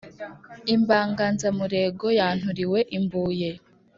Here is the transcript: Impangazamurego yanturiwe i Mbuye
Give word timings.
Impangazamurego 0.73 2.05
yanturiwe 2.19 2.79
i 2.97 2.99
Mbuye 3.03 3.51